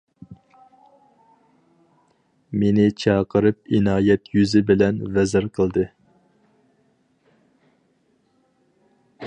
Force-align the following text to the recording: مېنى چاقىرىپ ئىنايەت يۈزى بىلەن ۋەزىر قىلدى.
مېنى 2.63 2.87
چاقىرىپ 3.03 3.75
ئىنايەت 3.79 4.31
يۈزى 4.39 4.63
بىلەن 4.71 5.03
ۋەزىر 5.19 5.49
قىلدى. 5.59 5.87